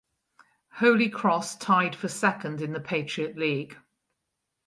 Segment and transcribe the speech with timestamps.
[0.71, 3.77] Holy Cross tied for second in the Patriot League.